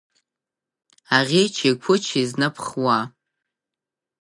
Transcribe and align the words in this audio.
Аӷьычи-қәычи 1.17 2.21
знаԥхуа. 2.29 2.97